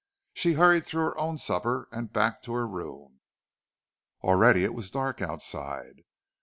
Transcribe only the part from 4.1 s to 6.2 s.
Already it was dark outside.